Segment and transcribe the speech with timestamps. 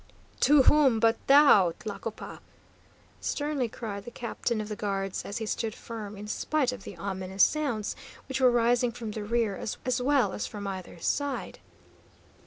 [0.39, 2.39] "To whom but thou, Tlacopa?"
[3.19, 6.97] sternly cried the captain of the guards, as he stood firm in spite of the
[6.97, 7.95] ominous sounds
[8.27, 11.59] which were rising from the rear, as well as from either side.